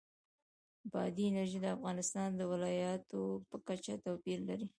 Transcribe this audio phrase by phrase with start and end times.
[0.91, 4.67] بادي انرژي د افغانستان د ولایاتو په کچه توپیر لري.